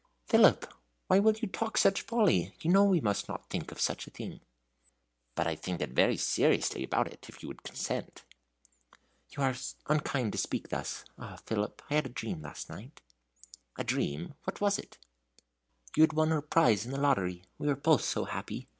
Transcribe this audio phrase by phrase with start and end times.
[0.25, 0.65] "Philip!
[1.05, 2.55] why will you talk such folly?
[2.61, 4.39] You know we must not think of such a thing."
[5.35, 8.23] "But I think very seriously about it if you would consent."
[9.29, 9.53] "You are
[9.87, 11.05] unkind to speak thus.
[11.19, 12.99] Ah, Philip, I had a dream last night."
[13.77, 14.97] "A dream what was it?"
[15.95, 18.69] "You had won a prize in the lottery; we were both so happy!